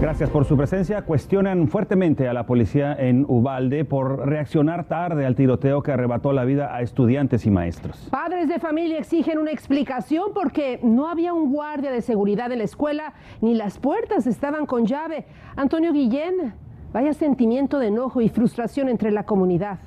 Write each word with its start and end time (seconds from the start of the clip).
Gracias 0.00 0.30
por 0.30 0.44
su 0.44 0.56
presencia. 0.56 1.02
Cuestionan 1.02 1.66
fuertemente 1.66 2.28
a 2.28 2.32
la 2.32 2.46
policía 2.46 2.94
en 2.94 3.24
Ubalde 3.26 3.84
por 3.84 4.28
reaccionar 4.28 4.84
tarde 4.84 5.26
al 5.26 5.34
tiroteo 5.34 5.82
que 5.82 5.90
arrebató 5.90 6.32
la 6.32 6.44
vida 6.44 6.72
a 6.72 6.82
estudiantes 6.82 7.46
y 7.46 7.50
maestros. 7.50 8.06
Padres 8.12 8.48
de 8.48 8.60
familia 8.60 8.98
exigen 8.98 9.38
una 9.38 9.50
explicación 9.50 10.30
porque 10.32 10.78
no 10.84 11.08
había 11.08 11.34
un 11.34 11.52
guardia 11.52 11.90
de 11.90 12.00
seguridad 12.00 12.52
en 12.52 12.58
la 12.58 12.64
escuela 12.64 13.14
ni 13.40 13.54
las 13.56 13.80
puertas 13.80 14.28
estaban 14.28 14.66
con 14.66 14.86
llave. 14.86 15.26
Antonio 15.56 15.92
Guillén, 15.92 16.54
vaya 16.92 17.12
sentimiento 17.12 17.80
de 17.80 17.88
enojo 17.88 18.20
y 18.20 18.28
frustración 18.28 18.88
entre 18.88 19.10
la 19.10 19.24
comunidad. 19.24 19.80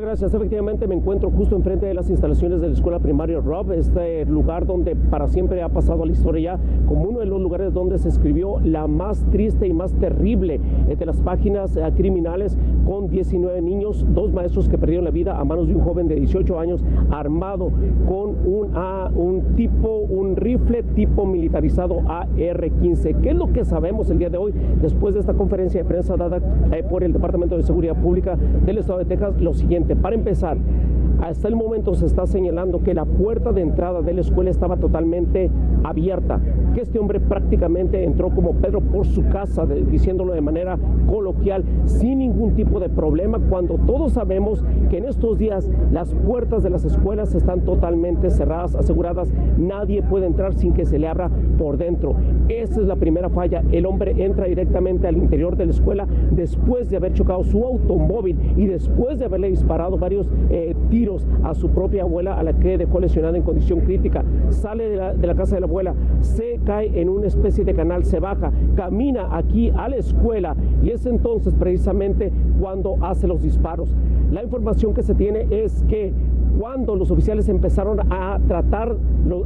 Gracias. 0.00 0.32
Efectivamente 0.32 0.86
me 0.86 0.94
encuentro 0.94 1.30
justo 1.30 1.54
enfrente 1.54 1.84
de 1.84 1.92
las 1.92 2.08
instalaciones 2.08 2.62
de 2.62 2.68
la 2.68 2.72
escuela 2.72 3.00
primaria 3.00 3.38
Rob, 3.38 3.72
este 3.72 4.24
lugar 4.24 4.64
donde 4.64 4.96
para 4.96 5.28
siempre 5.28 5.60
ha 5.62 5.68
pasado 5.68 6.06
la 6.06 6.12
historia 6.12 6.58
como 6.86 7.02
uno 7.02 7.18
de 7.18 7.26
los 7.26 7.38
lugares 7.38 7.74
donde 7.74 7.98
se 7.98 8.08
escribió 8.08 8.60
la 8.60 8.86
más 8.86 9.26
triste 9.30 9.66
y 9.66 9.74
más 9.74 9.92
terrible 9.92 10.58
de 10.98 11.06
las 11.06 11.20
páginas 11.20 11.76
eh, 11.76 11.82
criminales 11.94 12.56
con 12.86 13.08
19 13.08 13.60
niños, 13.60 14.06
dos 14.14 14.32
maestros 14.32 14.70
que 14.70 14.78
perdieron 14.78 15.04
la 15.04 15.10
vida 15.10 15.38
a 15.38 15.44
manos 15.44 15.68
de 15.68 15.74
un 15.74 15.82
joven 15.82 16.08
de 16.08 16.14
18 16.14 16.58
años 16.58 16.82
armado 17.10 17.70
con 18.08 18.36
un, 18.46 18.74
un 19.14 19.54
tipo, 19.54 19.98
un 19.98 20.34
rifle 20.34 20.82
tipo 20.94 21.26
militarizado 21.26 22.00
AR-15. 22.08 23.20
¿Qué 23.20 23.30
es 23.30 23.36
lo 23.36 23.52
que 23.52 23.66
sabemos 23.66 24.08
el 24.08 24.18
día 24.18 24.30
de 24.30 24.38
hoy 24.38 24.54
después 24.80 25.12
de 25.12 25.20
esta 25.20 25.34
conferencia 25.34 25.82
de 25.82 25.88
prensa 25.88 26.16
dada 26.16 26.40
eh, 26.72 26.82
por 26.88 27.04
el 27.04 27.12
Departamento 27.12 27.56
de 27.56 27.62
Seguridad 27.64 27.96
Pública 28.00 28.38
del 28.64 28.78
Estado 28.78 29.00
de 29.00 29.04
Texas? 29.04 29.38
Lo 29.40 29.52
siguiente 29.52 29.89
para 29.96 30.14
empezar, 30.14 30.56
hasta 31.22 31.48
el 31.48 31.56
momento 31.56 31.94
se 31.94 32.06
está 32.06 32.26
señalando 32.26 32.82
que 32.82 32.94
la 32.94 33.04
puerta 33.04 33.52
de 33.52 33.60
entrada 33.60 34.00
de 34.00 34.14
la 34.14 34.22
escuela 34.22 34.50
estaba 34.50 34.78
totalmente 34.78 35.50
abierta, 35.84 36.40
que 36.74 36.80
este 36.80 36.98
hombre 36.98 37.20
prácticamente 37.20 38.04
entró 38.04 38.30
como 38.30 38.54
Pedro 38.54 38.80
por 38.80 39.06
su 39.06 39.26
casa, 39.28 39.66
diciéndolo 39.66 40.32
de 40.32 40.40
manera 40.40 40.78
coloquial, 41.06 41.64
sin 41.84 42.20
ningún 42.20 42.54
tipo 42.54 42.80
de 42.80 42.88
problema, 42.88 43.38
cuando 43.50 43.76
todos 43.86 44.12
sabemos 44.12 44.64
que 44.88 44.98
en 44.98 45.04
estos 45.04 45.36
días 45.36 45.70
las 45.92 46.14
puertas 46.14 46.62
de 46.62 46.70
las 46.70 46.84
escuelas 46.84 47.34
están 47.34 47.60
totalmente 47.62 48.30
cerradas, 48.30 48.74
aseguradas, 48.74 49.30
nadie 49.58 50.02
puede 50.02 50.26
entrar 50.26 50.54
sin 50.54 50.72
que 50.72 50.86
se 50.86 50.98
le 50.98 51.08
abra 51.08 51.30
por 51.58 51.76
dentro. 51.76 52.14
Esa 52.48 52.80
es 52.80 52.86
la 52.86 52.96
primera 52.96 53.28
falla, 53.28 53.62
el 53.72 53.84
hombre 53.84 54.24
entra 54.24 54.46
directamente 54.46 55.06
al 55.06 55.16
interior 55.16 55.56
de 55.56 55.66
la 55.66 55.72
escuela 55.72 56.06
después 56.30 56.88
de 56.88 56.96
haber 56.96 57.12
chocado 57.12 57.44
su 57.44 57.62
automóvil 57.64 58.38
y 58.56 58.66
después 58.66 59.18
de 59.18 59.26
haberle 59.26 59.50
disparado 59.50 59.79
varios 59.88 60.28
eh, 60.50 60.74
tiros 60.90 61.26
a 61.42 61.54
su 61.54 61.70
propia 61.70 62.02
abuela, 62.02 62.34
a 62.34 62.42
la 62.42 62.52
que 62.52 62.78
dejó 62.78 63.00
lesionada 63.00 63.36
en 63.36 63.42
condición 63.42 63.80
crítica. 63.80 64.24
Sale 64.50 64.88
de 64.88 64.96
la, 64.96 65.14
de 65.14 65.26
la 65.26 65.34
casa 65.34 65.54
de 65.54 65.60
la 65.60 65.66
abuela, 65.66 65.94
se 66.20 66.60
cae 66.64 67.00
en 67.00 67.08
una 67.08 67.26
especie 67.26 67.64
de 67.64 67.74
canal, 67.74 68.04
se 68.04 68.20
baja, 68.20 68.52
camina 68.76 69.36
aquí 69.36 69.70
a 69.76 69.88
la 69.88 69.96
escuela 69.96 70.56
y 70.82 70.90
es 70.90 71.06
entonces 71.06 71.54
precisamente 71.54 72.32
cuando 72.60 72.96
hace 73.00 73.26
los 73.26 73.42
disparos. 73.42 73.94
La 74.30 74.42
información 74.42 74.94
que 74.94 75.02
se 75.02 75.14
tiene 75.14 75.46
es 75.50 75.82
que 75.88 76.12
cuando 76.60 76.94
los 76.94 77.10
oficiales 77.10 77.48
empezaron 77.48 78.00
a 78.12 78.38
tratar, 78.46 78.94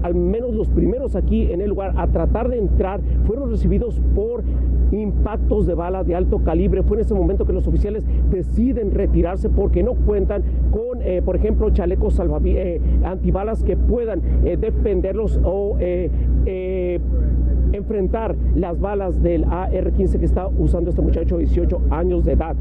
al 0.02 0.14
menos 0.16 0.52
los 0.52 0.68
primeros 0.68 1.14
aquí 1.14 1.52
en 1.52 1.60
el 1.60 1.70
lugar, 1.70 1.94
a 1.96 2.08
tratar 2.08 2.48
de 2.48 2.58
entrar, 2.58 3.00
fueron 3.24 3.52
recibidos 3.52 4.00
por 4.16 4.42
impactos 4.90 5.64
de 5.66 5.74
bala 5.74 6.02
de 6.02 6.16
alto 6.16 6.40
calibre. 6.42 6.82
Fue 6.82 6.96
en 6.96 7.02
ese 7.02 7.14
momento 7.14 7.46
que 7.46 7.52
los 7.52 7.68
oficiales 7.68 8.04
deciden 8.32 8.90
retirarse 8.90 9.48
porque 9.48 9.84
no 9.84 9.94
cuentan 9.94 10.42
con, 10.72 11.02
eh, 11.02 11.22
por 11.24 11.36
ejemplo, 11.36 11.70
chalecos 11.70 12.20
eh, 12.44 12.80
antibalas 13.05 13.62
que 13.62 13.77
puedan 13.77 14.20
eh, 14.44 14.56
defenderlos 14.56 15.39
o 15.44 15.77
enfrentar 17.77 18.36
las 18.55 18.80
balas 18.80 19.23
del 19.23 19.45
AR-15 19.45 20.18
que 20.18 20.24
está 20.24 20.48
usando 20.48 20.90
este 20.90 21.02
muchacho 21.02 21.36
de 21.36 21.45
18 21.45 21.80
años 21.90 22.24
de 22.24 22.33
edad. 22.33 22.57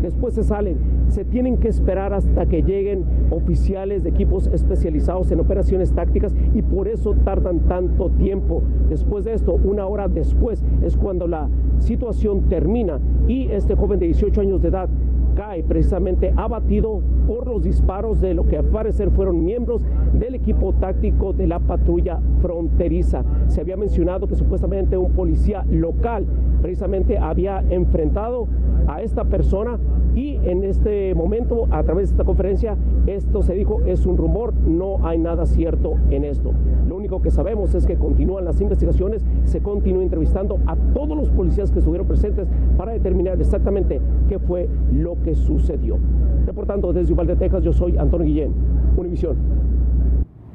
Después 0.00 0.34
se 0.34 0.44
salen, 0.44 0.76
se 1.08 1.24
tienen 1.24 1.56
que 1.56 1.68
esperar 1.68 2.12
hasta 2.12 2.46
que 2.46 2.62
lleguen 2.62 3.04
oficiales 3.30 4.04
de 4.04 4.10
equipos 4.10 4.46
especializados 4.46 5.30
en 5.32 5.40
operaciones 5.40 5.92
tácticas 5.92 6.34
y 6.54 6.62
por 6.62 6.86
eso 6.86 7.14
tardan 7.24 7.60
tanto 7.60 8.10
tiempo. 8.10 8.62
Después 8.88 9.24
de 9.24 9.34
esto, 9.34 9.54
una 9.64 9.86
hora 9.86 10.06
después 10.06 10.62
es 10.82 10.96
cuando 10.96 11.26
la 11.26 11.48
situación 11.78 12.48
termina 12.48 13.00
y 13.26 13.48
este 13.50 13.74
joven 13.74 13.98
de 13.98 14.06
18 14.06 14.40
años 14.40 14.62
de 14.62 14.68
edad 14.68 14.88
cae 15.38 15.62
precisamente 15.62 16.34
abatido 16.36 17.00
por 17.28 17.46
los 17.46 17.62
disparos 17.62 18.20
de 18.20 18.34
lo 18.34 18.48
que 18.48 18.58
al 18.58 18.64
parecer 18.64 19.12
fueron 19.12 19.44
miembros 19.44 19.82
del 20.12 20.34
equipo 20.34 20.72
táctico 20.72 21.32
de 21.32 21.46
la 21.46 21.60
patrulla 21.60 22.18
fronteriza. 22.42 23.22
Se 23.46 23.60
había 23.60 23.76
mencionado 23.76 24.26
que 24.26 24.34
supuestamente 24.34 24.96
un 24.96 25.12
policía 25.12 25.64
local 25.70 26.26
precisamente 26.60 27.18
había 27.18 27.62
enfrentado 27.70 28.48
a 28.88 29.00
esta 29.00 29.26
persona 29.26 29.78
y 30.16 30.40
en 30.42 30.64
este 30.64 31.14
momento 31.14 31.68
a 31.70 31.84
través 31.84 32.08
de 32.08 32.14
esta 32.14 32.24
conferencia 32.24 32.76
esto 33.06 33.42
se 33.42 33.54
dijo 33.54 33.82
es 33.86 34.06
un 34.06 34.16
rumor, 34.16 34.52
no 34.66 35.06
hay 35.06 35.18
nada 35.18 35.46
cierto 35.46 35.94
en 36.10 36.24
esto. 36.24 36.52
Lo 36.88 36.96
único 36.96 37.22
que 37.22 37.30
sabemos 37.30 37.74
es 37.74 37.86
que 37.86 37.96
continúan 37.96 38.44
las 38.44 38.60
investigaciones, 38.60 39.24
se 39.44 39.60
continúa 39.60 40.02
entrevistando 40.02 40.58
a 40.66 40.74
todos 40.94 41.16
los 41.16 41.30
policías 41.30 41.70
que 41.70 41.78
estuvieron 41.78 42.08
presentes 42.08 42.48
para 42.76 42.92
determinar 42.92 43.40
exactamente 43.40 44.00
qué 44.28 44.38
fue 44.38 44.68
lo 44.92 45.20
que 45.22 45.27
sucedió. 45.34 45.98
Reportando 46.46 46.92
desde 46.92 47.12
Uvalde, 47.12 47.36
Texas, 47.36 47.62
yo 47.62 47.72
soy 47.72 47.96
Antonio 47.96 48.26
Guillén, 48.26 48.52
Univisión. 48.96 49.36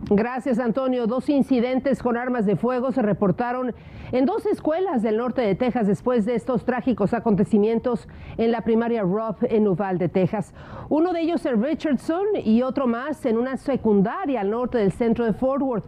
Gracias, 0.09 0.59
Antonio. 0.59 1.07
Dos 1.07 1.29
incidentes 1.29 2.03
con 2.03 2.17
armas 2.17 2.45
de 2.45 2.57
fuego 2.57 2.91
se 2.91 3.01
reportaron 3.01 3.73
en 4.11 4.25
dos 4.25 4.45
escuelas 4.45 5.01
del 5.01 5.17
norte 5.17 5.41
de 5.41 5.55
Texas 5.55 5.87
después 5.87 6.25
de 6.25 6.35
estos 6.35 6.65
trágicos 6.65 7.13
acontecimientos 7.13 8.09
en 8.37 8.51
la 8.51 8.61
primaria 8.61 9.03
Robb 9.03 9.37
en 9.43 9.65
Uvalde, 9.65 10.09
Texas. 10.09 10.53
Uno 10.89 11.13
de 11.13 11.21
ellos 11.21 11.45
en 11.45 11.63
Richardson 11.63 12.25
y 12.43 12.63
otro 12.63 12.85
más 12.85 13.25
en 13.25 13.37
una 13.37 13.55
secundaria 13.55 14.41
al 14.41 14.49
norte 14.49 14.77
del 14.77 14.91
centro 14.91 15.23
de 15.23 15.33
Fort 15.33 15.61
Worth. 15.61 15.85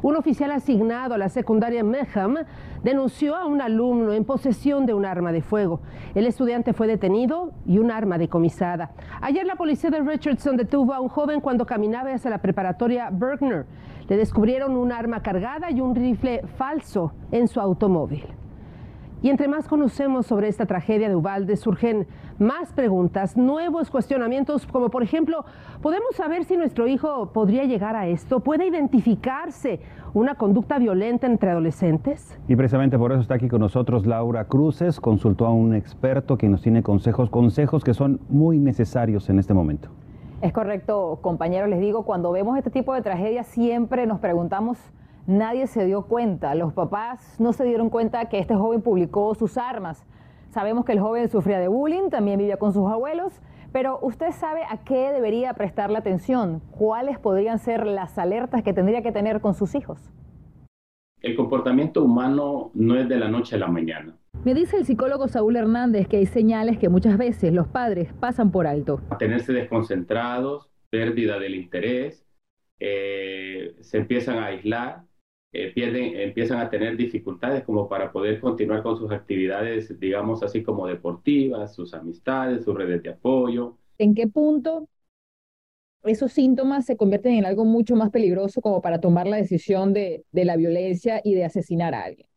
Un 0.00 0.14
oficial 0.14 0.52
asignado 0.52 1.14
a 1.14 1.18
la 1.18 1.28
secundaria 1.28 1.82
Meham 1.82 2.36
denunció 2.84 3.34
a 3.34 3.46
un 3.46 3.60
alumno 3.60 4.12
en 4.12 4.24
posesión 4.24 4.86
de 4.86 4.94
un 4.94 5.04
arma 5.04 5.32
de 5.32 5.42
fuego. 5.42 5.80
El 6.14 6.26
estudiante 6.26 6.72
fue 6.72 6.86
detenido 6.86 7.52
y 7.66 7.78
un 7.78 7.90
arma 7.90 8.16
decomisada. 8.16 8.92
Ayer 9.20 9.44
la 9.44 9.56
policía 9.56 9.90
de 9.90 10.00
Richardson 10.00 10.56
detuvo 10.56 10.94
a 10.94 11.00
un 11.00 11.08
joven 11.08 11.40
cuando 11.40 11.66
caminaba 11.66 12.12
hacia 12.12 12.30
la 12.30 12.38
preparatoria 12.38 13.10
Bergner. 13.10 13.66
Le 14.08 14.16
descubrieron 14.16 14.76
un 14.76 14.92
arma 14.92 15.20
cargada 15.20 15.70
y 15.70 15.80
un 15.80 15.96
rifle 15.96 16.42
falso 16.56 17.12
en 17.32 17.48
su 17.48 17.60
automóvil. 17.60 18.24
Y 19.20 19.30
entre 19.30 19.48
más 19.48 19.66
conocemos 19.66 20.26
sobre 20.26 20.46
esta 20.46 20.66
tragedia 20.66 21.08
de 21.08 21.16
Uvalde, 21.16 21.56
surgen 21.56 22.06
más 22.38 22.72
preguntas, 22.72 23.36
nuevos 23.36 23.90
cuestionamientos, 23.90 24.64
como 24.64 24.90
por 24.90 25.02
ejemplo, 25.02 25.44
¿podemos 25.82 26.14
saber 26.14 26.44
si 26.44 26.56
nuestro 26.56 26.86
hijo 26.86 27.32
podría 27.32 27.64
llegar 27.64 27.96
a 27.96 28.06
esto? 28.06 28.38
¿Puede 28.38 28.68
identificarse 28.68 29.80
una 30.14 30.36
conducta 30.36 30.78
violenta 30.78 31.26
entre 31.26 31.50
adolescentes? 31.50 32.38
Y 32.46 32.54
precisamente 32.54 32.96
por 32.96 33.10
eso 33.10 33.20
está 33.20 33.34
aquí 33.34 33.48
con 33.48 33.60
nosotros 33.60 34.06
Laura 34.06 34.44
Cruces, 34.44 35.00
consultó 35.00 35.46
a 35.46 35.50
un 35.52 35.74
experto 35.74 36.38
que 36.38 36.48
nos 36.48 36.62
tiene 36.62 36.84
consejos, 36.84 37.28
consejos 37.28 37.82
que 37.82 37.94
son 37.94 38.20
muy 38.28 38.60
necesarios 38.60 39.28
en 39.30 39.40
este 39.40 39.52
momento. 39.52 39.88
Es 40.42 40.52
correcto, 40.52 41.18
compañero, 41.22 41.66
les 41.66 41.80
digo, 41.80 42.04
cuando 42.04 42.30
vemos 42.30 42.56
este 42.56 42.70
tipo 42.70 42.94
de 42.94 43.02
tragedias 43.02 43.48
siempre 43.48 44.06
nos 44.06 44.20
preguntamos 44.20 44.78
nadie 45.28 45.66
se 45.66 45.84
dio 45.84 46.06
cuenta. 46.06 46.54
Los 46.56 46.72
papás 46.72 47.36
no 47.38 47.52
se 47.52 47.64
dieron 47.64 47.90
cuenta 47.90 48.28
que 48.28 48.38
este 48.38 48.56
joven 48.56 48.82
publicó 48.82 49.34
sus 49.34 49.56
armas. 49.58 50.04
Sabemos 50.50 50.84
que 50.84 50.92
el 50.92 51.00
joven 51.00 51.28
sufría 51.28 51.60
de 51.60 51.68
bullying, 51.68 52.08
también 52.08 52.38
vivía 52.38 52.56
con 52.56 52.72
sus 52.72 52.90
abuelos, 52.90 53.40
pero 53.70 53.98
usted 54.00 54.32
sabe 54.32 54.62
a 54.68 54.78
qué 54.78 55.12
debería 55.12 55.52
prestarle 55.52 55.98
atención, 55.98 56.62
cuáles 56.70 57.18
podrían 57.18 57.58
ser 57.58 57.86
las 57.86 58.18
alertas 58.18 58.62
que 58.62 58.72
tendría 58.72 59.02
que 59.02 59.12
tener 59.12 59.42
con 59.42 59.54
sus 59.54 59.74
hijos. 59.74 60.00
El 61.20 61.36
comportamiento 61.36 62.02
humano 62.02 62.70
no 62.74 62.96
es 62.96 63.08
de 63.08 63.16
la 63.18 63.28
noche 63.28 63.56
a 63.56 63.58
la 63.58 63.66
mañana. 63.66 64.16
Me 64.44 64.54
dice 64.54 64.78
el 64.78 64.86
psicólogo 64.86 65.28
Saúl 65.28 65.56
Hernández 65.56 66.08
que 66.08 66.16
hay 66.16 66.26
señales 66.26 66.78
que 66.78 66.88
muchas 66.88 67.18
veces 67.18 67.52
los 67.52 67.66
padres 67.66 68.14
pasan 68.14 68.50
por 68.50 68.66
alto. 68.66 69.00
Tenerse 69.18 69.52
desconcentrados, 69.52 70.70
pérdida 70.90 71.38
del 71.38 71.56
interés, 71.56 72.24
eh, 72.80 73.74
se 73.80 73.98
empiezan 73.98 74.38
a 74.38 74.46
aislar, 74.46 75.07
eh, 75.52 75.72
pierden, 75.72 76.16
empiezan 76.16 76.58
a 76.58 76.70
tener 76.70 76.96
dificultades 76.96 77.64
como 77.64 77.88
para 77.88 78.12
poder 78.12 78.40
continuar 78.40 78.82
con 78.82 78.96
sus 78.98 79.10
actividades, 79.10 79.98
digamos 79.98 80.42
así 80.42 80.62
como 80.62 80.86
deportivas, 80.86 81.74
sus 81.74 81.94
amistades, 81.94 82.64
sus 82.64 82.74
redes 82.76 83.02
de 83.02 83.10
apoyo. 83.10 83.76
¿En 83.98 84.14
qué 84.14 84.26
punto 84.28 84.88
esos 86.04 86.32
síntomas 86.32 86.86
se 86.86 86.96
convierten 86.96 87.34
en 87.34 87.46
algo 87.46 87.64
mucho 87.64 87.94
más 87.96 88.10
peligroso 88.10 88.60
como 88.60 88.80
para 88.82 89.00
tomar 89.00 89.26
la 89.26 89.36
decisión 89.36 89.92
de, 89.92 90.24
de 90.32 90.44
la 90.44 90.56
violencia 90.56 91.20
y 91.22 91.34
de 91.34 91.44
asesinar 91.44 91.94
a 91.94 92.04
alguien? 92.04 92.28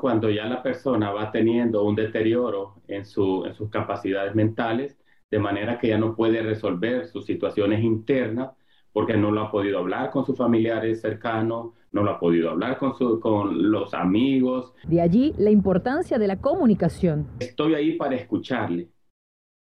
cuando 0.00 0.30
ya 0.30 0.46
la 0.46 0.62
persona 0.62 1.10
va 1.10 1.30
teniendo 1.32 1.84
un 1.84 1.96
deterioro 1.96 2.82
en, 2.88 3.04
su, 3.04 3.44
en 3.46 3.54
sus 3.54 3.70
capacidades 3.70 4.34
mentales, 4.34 4.98
de 5.30 5.38
manera 5.38 5.78
que 5.78 5.88
ya 5.88 5.98
no 5.98 6.14
puede 6.16 6.42
resolver 6.42 7.06
sus 7.06 7.26
situaciones 7.26 7.82
internas 7.82 8.52
porque 8.92 9.16
no 9.16 9.30
lo 9.30 9.42
ha 9.42 9.50
podido 9.50 9.78
hablar 9.78 10.10
con 10.10 10.24
sus 10.26 10.36
familiares 10.36 11.00
cercanos, 11.00 11.74
no 11.92 12.02
lo 12.02 12.10
ha 12.12 12.20
podido 12.20 12.50
hablar 12.50 12.78
con, 12.78 12.94
su, 12.96 13.20
con 13.20 13.70
los 13.70 13.94
amigos. 13.94 14.72
De 14.86 15.00
allí 15.00 15.34
la 15.38 15.50
importancia 15.50 16.18
de 16.18 16.28
la 16.28 16.40
comunicación. 16.40 17.26
Estoy 17.40 17.74
ahí 17.74 17.92
para 17.92 18.14
escucharle, 18.16 18.88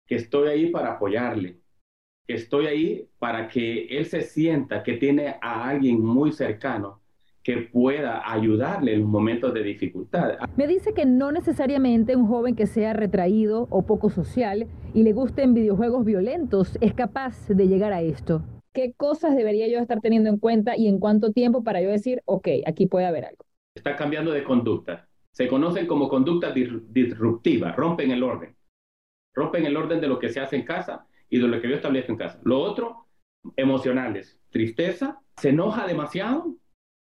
que 0.07 0.15
estoy 0.15 0.49
ahí 0.49 0.69
para 0.69 0.93
apoyarle, 0.93 1.59
que 2.25 2.35
estoy 2.35 2.67
ahí 2.67 3.09
para 3.19 3.47
que 3.47 3.85
él 3.87 4.05
se 4.05 4.21
sienta 4.21 4.83
que 4.83 4.93
tiene 4.93 5.35
a 5.41 5.67
alguien 5.67 6.03
muy 6.03 6.31
cercano 6.31 7.01
que 7.43 7.57
pueda 7.57 8.31
ayudarle 8.31 8.93
en 8.93 9.01
los 9.01 9.09
momentos 9.09 9.53
de 9.53 9.63
dificultad. 9.63 10.37
Me 10.55 10.65
dice 10.65 10.93
que 10.93 11.05
no 11.05 11.31
necesariamente 11.33 12.15
un 12.15 12.25
joven 12.25 12.55
que 12.55 12.67
sea 12.67 12.93
retraído 12.93 13.67
o 13.69 13.85
poco 13.85 14.09
social 14.09 14.67
y 14.93 15.03
le 15.03 15.11
gusten 15.11 15.53
videojuegos 15.53 16.05
violentos 16.05 16.77
es 16.79 16.93
capaz 16.93 17.49
de 17.49 17.67
llegar 17.67 17.91
a 17.91 18.01
esto. 18.01 18.43
¿Qué 18.73 18.93
cosas 18.93 19.35
debería 19.35 19.67
yo 19.67 19.79
estar 19.79 20.01
teniendo 20.01 20.29
en 20.29 20.39
cuenta 20.39 20.75
y 20.75 20.87
en 20.87 20.99
cuánto 20.99 21.31
tiempo 21.31 21.63
para 21.63 21.79
yo 21.81 21.89
decir, 21.89 22.23
ok, 22.25 22.47
aquí 22.65 22.87
puede 22.87 23.05
haber 23.05 23.25
algo? 23.25 23.45
Está 23.75 23.95
cambiando 23.95 24.31
de 24.31 24.43
conducta. 24.43 25.07
Se 25.31 25.47
conocen 25.47 25.85
como 25.85 26.09
conductas 26.09 26.53
disruptivas, 26.55 27.75
rompen 27.75 28.11
el 28.11 28.23
orden. 28.23 28.55
Rompen 29.35 29.65
el 29.65 29.77
orden 29.77 30.01
de 30.01 30.07
lo 30.07 30.17
que 30.17 30.29
se 30.29 30.39
hace 30.39 30.55
en 30.55 30.65
casa 30.65 31.07
y 31.29 31.39
de 31.39 31.47
lo 31.47 31.61
que 31.61 31.69
yo 31.69 31.75
establezco 31.75 32.11
en 32.11 32.17
casa. 32.17 32.39
Lo 32.43 32.59
otro, 32.59 33.07
emocionales, 33.55 34.39
tristeza, 34.49 35.19
se 35.37 35.49
enoja 35.49 35.85
demasiado, 35.85 36.55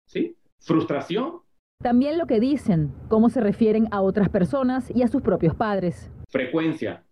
¿sí? 0.07 0.37
Frustración. 0.59 1.41
También 1.81 2.17
lo 2.17 2.25
que 2.25 2.39
dicen, 2.39 2.93
cómo 3.09 3.29
se 3.29 3.41
refieren 3.41 3.87
a 3.91 4.01
otras 4.01 4.29
personas 4.29 4.93
y 4.93 5.03
a 5.03 5.07
sus 5.07 5.21
propios 5.21 5.55
padres. 5.55 6.11
Frecuencia. 6.29 7.05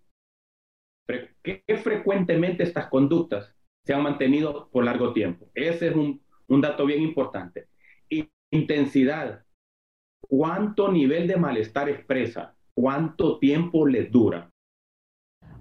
¿Qué 1.42 1.64
frecuentemente 1.82 2.64
estas 2.64 2.88
conductas 2.88 3.57
se 3.88 3.94
han 3.94 4.04
mantenido 4.04 4.68
por 4.70 4.84
largo 4.84 5.14
tiempo? 5.14 5.48
Ese 5.56 5.88
es 5.88 5.96
un, 5.96 6.22
un 6.50 6.60
dato 6.60 6.86
bien 6.86 7.02
importante. 7.02 7.70
Intensidad. 8.52 9.44
¿Cuánto 10.20 10.92
nivel 10.92 11.26
de 11.26 11.38
malestar 11.38 11.88
expresa? 11.88 12.54
¿Cuánto 12.74 13.40
tiempo 13.40 13.88
les 13.88 14.12
dura? 14.12 14.52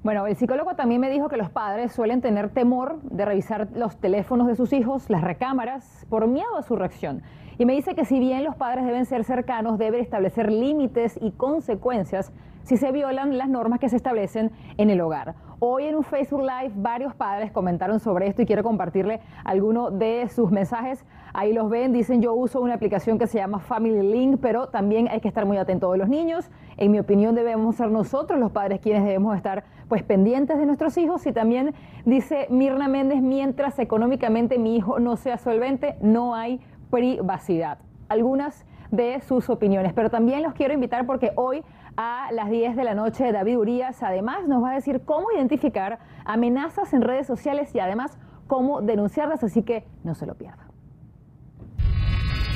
Bueno, 0.03 0.27
el 0.27 0.35
psicólogo 0.35 0.75
también 0.75 1.01
me 1.01 1.11
dijo 1.11 1.29
que 1.29 1.37
los 1.37 1.51
padres 1.51 1.93
suelen 1.93 2.21
tener 2.21 2.51
temor 2.51 3.01
de 3.03 3.25
revisar 3.25 3.69
los 3.75 4.01
teléfonos 4.01 4.49
de 4.49 4.57
sus 4.57 4.73
hijos, 4.73 5.09
las 5.09 5.23
recámaras, 5.23 6.05
por 6.11 6.27
miedo 6.27 6.57
a 6.57 6.63
su 6.63 6.75
reacción. 6.75 7.23
Y 7.59 7.65
me 7.65 7.75
dice 7.75 7.95
que 7.95 8.05
si 8.05 8.19
bien 8.19 8.43
los 8.43 8.57
padres 8.57 8.87
deben 8.87 9.07
ser 9.07 9.23
cercanos, 9.23 9.79
deben 9.79 10.01
establecer 10.01 10.51
límites 10.51 11.17
y 11.23 11.31
consecuencias 11.31 12.33
si 12.65 12.77
se 12.77 12.91
violan 12.91 13.39
las 13.39 13.49
normas 13.49 13.79
que 13.79 13.89
se 13.89 13.97
establecen 13.97 14.51
en 14.79 14.91
el 14.91 15.01
hogar. 15.01 15.37
Hoy 15.59 15.85
en 15.87 15.95
un 15.95 16.05
Facebook 16.05 16.43
Live 16.43 16.73
varios 16.77 17.15
padres 17.15 17.51
comentaron 17.51 17.99
sobre 17.99 18.27
esto 18.27 18.43
y 18.43 18.47
quiero 18.47 18.63
compartirle 18.63 19.21
alguno 19.43 19.91
de 19.91 20.29
sus 20.29 20.51
mensajes. 20.51 21.03
Ahí 21.33 21.55
los 21.55 21.71
ven, 21.71 21.95
dicen 21.95 22.21
yo 22.21 22.35
uso 22.35 22.61
una 22.61 22.75
aplicación 22.75 23.19
que 23.19 23.27
se 23.27 23.39
llama 23.39 23.59
Family 23.61 24.03
Link, 24.03 24.39
pero 24.43 24.69
también 24.69 25.09
hay 25.09 25.21
que 25.21 25.29
estar 25.29 25.47
muy 25.47 25.57
atentos 25.57 25.91
de 25.91 25.97
los 25.97 26.11
niños. 26.11 26.51
En 26.77 26.91
mi 26.91 26.99
opinión 26.99 27.35
debemos 27.35 27.77
ser 27.77 27.91
nosotros 27.91 28.39
los 28.39 28.53
padres 28.53 28.81
quienes 28.81 29.03
debemos 29.05 29.35
estar 29.35 29.65
pues 29.89 30.03
pendientes 30.03 30.59
de 30.59 30.67
nuestros 30.67 30.99
hijos 30.99 31.27
y 31.27 31.33
también 31.33 31.73
dice 32.05 32.49
Mirna 32.51 32.87
Méndez, 32.87 33.23
mientras 33.23 33.79
económicamente 33.79 34.59
mi 34.59 34.77
hijo 34.77 34.99
no 34.99 35.17
sea 35.17 35.39
solvente, 35.39 35.97
no 36.03 36.35
hay 36.35 36.61
privacidad. 36.91 37.79
Algunas 38.11 38.67
de 38.91 39.21
sus 39.23 39.49
opiniones, 39.49 39.95
pero 39.95 40.11
también 40.11 40.43
los 40.43 40.53
quiero 40.53 40.75
invitar 40.75 41.07
porque 41.07 41.33
hoy 41.37 41.65
a 41.97 42.31
las 42.33 42.51
10 42.51 42.77
de 42.77 42.85
la 42.85 42.95
noche 42.95 43.33
David 43.33 43.59
Urias 43.59 44.03
además 44.03 44.47
nos 44.47 44.63
va 44.63 44.73
a 44.73 44.75
decir 44.75 45.03
cómo 45.05 45.29
identificar 45.35 45.99
amenazas 46.25 46.93
en 46.93 47.03
redes 47.03 47.27
sociales 47.27 47.75
y 47.75 47.81
además 47.81 48.19
cómo 48.47 48.83
denunciarlas, 48.83 49.43
así 49.43 49.63
que 49.63 49.85
no 50.05 50.15
se 50.15 50.27
lo 50.27 50.35
pierda. 50.35 50.67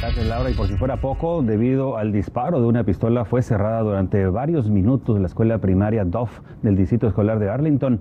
Gracias 0.01 0.27
Laura, 0.27 0.51
y 0.51 0.55
por 0.55 0.67
si 0.67 0.77
fuera 0.77 0.99
poco, 0.99 1.43
debido 1.43 1.99
al 1.99 2.13
disparo 2.13 2.61
de 2.61 2.67
una 2.67 2.85
pistola 2.85 3.25
fue 3.25 3.43
cerrada 3.43 3.81
durante 3.81 4.27
varios 4.27 4.71
minutos 4.71 5.21
la 5.21 5.27
escuela 5.27 5.59
primaria 5.59 6.05
Duff 6.05 6.41
del 6.63 6.77
distrito 6.77 7.07
escolar 7.07 7.39
de 7.39 7.51
Arlington. 7.51 8.01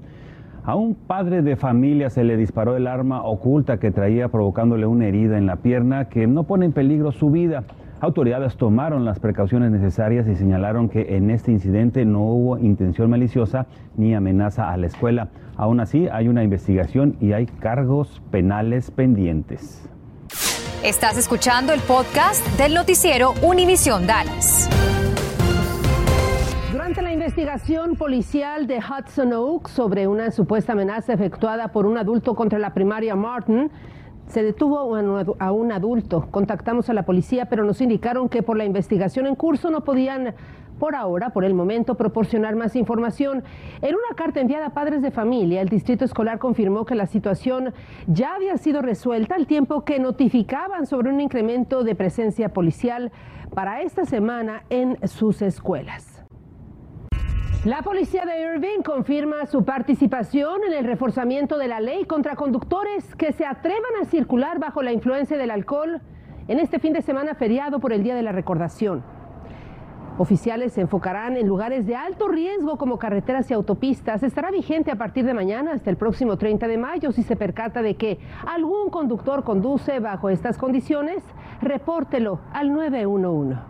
A 0.63 0.75
un 0.75 0.95
padre 0.95 1.41
de 1.41 1.55
familia 1.55 2.09
se 2.09 2.23
le 2.23 2.37
disparó 2.37 2.77
el 2.77 2.87
arma 2.87 3.23
oculta 3.23 3.79
que 3.79 3.91
traía 3.91 4.29
provocándole 4.29 4.85
una 4.85 5.07
herida 5.07 5.37
en 5.37 5.45
la 5.45 5.57
pierna 5.57 6.09
que 6.09 6.27
no 6.27 6.43
pone 6.43 6.65
en 6.67 6.73
peligro 6.73 7.11
su 7.11 7.31
vida. 7.31 7.63
Autoridades 8.01 8.55
tomaron 8.55 9.03
las 9.03 9.19
precauciones 9.19 9.71
necesarias 9.71 10.25
y 10.27 10.35
señalaron 10.35 10.87
que 10.87 11.17
en 11.17 11.29
este 11.29 11.51
incidente 11.51 12.05
no 12.05 12.21
hubo 12.21 12.57
intención 12.57 13.09
maliciosa 13.09 13.67
ni 13.97 14.15
amenaza 14.15 14.71
a 14.71 14.77
la 14.77 14.87
escuela. 14.87 15.27
Aún 15.57 15.81
así, 15.81 16.07
hay 16.07 16.29
una 16.29 16.41
investigación 16.41 17.17
y 17.19 17.33
hay 17.33 17.45
cargos 17.45 18.21
penales 18.31 18.89
pendientes. 18.89 19.89
Estás 20.81 21.17
escuchando 21.17 21.73
el 21.73 21.81
podcast 21.81 22.45
del 22.57 22.73
noticiero 22.73 23.33
Univisión 23.41 24.07
Dallas. 24.07 24.69
Durante 26.71 27.01
la 27.01 27.11
investigación 27.11 27.97
policial 27.97 28.65
de 28.65 28.77
Hudson 28.77 29.33
Oaks 29.33 29.71
sobre 29.71 30.07
una 30.07 30.31
supuesta 30.31 30.71
amenaza 30.71 31.11
efectuada 31.11 31.73
por 31.73 31.85
un 31.85 31.97
adulto 31.97 32.33
contra 32.33 32.59
la 32.59 32.73
primaria 32.73 33.17
Martin, 33.17 33.69
se 34.29 34.43
detuvo 34.43 34.95
a 35.39 35.51
un 35.51 35.71
adulto. 35.71 36.27
Contactamos 36.31 36.89
a 36.89 36.93
la 36.93 37.03
policía, 37.03 37.45
pero 37.45 37.63
nos 37.65 37.81
indicaron 37.81 38.29
que 38.29 38.43
por 38.43 38.57
la 38.57 38.65
investigación 38.65 39.27
en 39.27 39.35
curso 39.35 39.71
no 39.71 39.83
podían, 39.83 40.35
por 40.79 40.95
ahora, 40.95 41.31
por 41.31 41.43
el 41.43 41.55
momento, 41.55 41.95
proporcionar 41.95 42.55
más 42.55 42.75
información. 42.75 43.43
En 43.81 43.95
una 43.95 44.15
carta 44.15 44.39
enviada 44.39 44.67
a 44.67 44.73
padres 44.73 45.01
de 45.01 45.11
familia, 45.11 45.61
el 45.61 45.69
distrito 45.69 46.05
escolar 46.05 46.37
confirmó 46.37 46.85
que 46.85 46.95
la 46.95 47.07
situación 47.07 47.73
ya 48.07 48.35
había 48.35 48.55
sido 48.57 48.81
resuelta 48.81 49.35
al 49.35 49.47
tiempo 49.47 49.83
que 49.83 49.99
notificaban 49.99 50.85
sobre 50.85 51.09
un 51.09 51.19
incremento 51.19 51.83
de 51.83 51.95
presencia 51.95 52.49
policial 52.49 53.11
para 53.55 53.81
esta 53.81 54.05
semana 54.05 54.63
en 54.69 54.97
sus 55.07 55.41
escuelas. 55.41 56.18
La 57.65 57.81
policía 57.81 58.23
de 58.25 58.41
Irving 58.41 58.83
confirma 58.85 59.45
su 59.45 59.65
participación 59.65 60.63
en 60.65 60.71
el 60.71 60.85
reforzamiento 60.85 61.57
de 61.57 61.67
la 61.67 61.81
ley 61.81 62.05
contra 62.05 62.37
conductores 62.37 63.17
que 63.17 63.33
se 63.33 63.45
atrevan 63.45 63.91
a 64.01 64.05
circular 64.05 64.59
bajo 64.59 64.81
la 64.81 64.93
influencia 64.93 65.37
del 65.37 65.51
alcohol 65.51 65.99
en 66.47 66.59
este 66.59 66.79
fin 66.79 66.93
de 66.93 67.01
semana 67.01 67.35
feriado 67.35 67.81
por 67.81 67.91
el 67.91 68.01
Día 68.01 68.15
de 68.15 68.23
la 68.23 68.31
Recordación. 68.31 69.03
Oficiales 70.17 70.71
se 70.71 70.79
enfocarán 70.79 71.35
en 71.35 71.47
lugares 71.47 71.85
de 71.85 71.97
alto 71.97 72.29
riesgo 72.29 72.77
como 72.77 72.97
carreteras 72.97 73.51
y 73.51 73.53
autopistas. 73.53 74.23
Estará 74.23 74.51
vigente 74.51 74.89
a 74.91 74.97
partir 74.97 75.25
de 75.25 75.33
mañana 75.33 75.73
hasta 75.73 75.89
el 75.89 75.97
próximo 75.97 76.37
30 76.37 76.65
de 76.65 76.77
mayo. 76.77 77.11
Si 77.11 77.23
se 77.23 77.35
percata 77.35 77.81
de 77.81 77.97
que 77.97 78.19
algún 78.47 78.89
conductor 78.89 79.43
conduce 79.43 79.99
bajo 79.99 80.29
estas 80.29 80.57
condiciones, 80.57 81.21
repórtelo 81.61 82.39
al 82.53 82.71
911. 82.71 83.68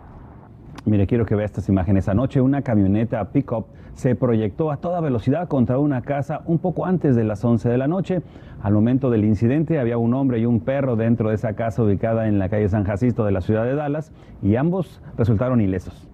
Mire, 0.86 1.06
quiero 1.06 1.26
que 1.26 1.34
vea 1.34 1.44
estas 1.44 1.68
imágenes. 1.68 2.08
Anoche 2.08 2.40
una 2.40 2.62
camioneta 2.62 3.22
pickup 3.30 3.66
se 3.92 4.14
proyectó 4.14 4.70
a 4.70 4.78
toda 4.78 5.00
velocidad 5.00 5.46
contra 5.46 5.78
una 5.78 6.00
casa 6.00 6.40
un 6.46 6.58
poco 6.58 6.86
antes 6.86 7.14
de 7.16 7.24
las 7.24 7.44
11 7.44 7.68
de 7.68 7.78
la 7.78 7.86
noche. 7.86 8.22
Al 8.62 8.72
momento 8.72 9.10
del 9.10 9.24
incidente 9.24 9.78
había 9.78 9.98
un 9.98 10.14
hombre 10.14 10.38
y 10.38 10.46
un 10.46 10.60
perro 10.60 10.96
dentro 10.96 11.28
de 11.28 11.34
esa 11.34 11.54
casa 11.54 11.82
ubicada 11.82 12.28
en 12.28 12.38
la 12.38 12.48
calle 12.48 12.68
San 12.68 12.84
Jacinto 12.84 13.24
de 13.24 13.32
la 13.32 13.42
ciudad 13.42 13.64
de 13.64 13.74
Dallas 13.74 14.12
y 14.42 14.56
ambos 14.56 15.02
resultaron 15.18 15.60
ilesos. 15.60 16.08